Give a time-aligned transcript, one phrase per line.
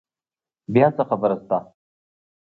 [0.73, 1.57] بیا څه خبره شته؟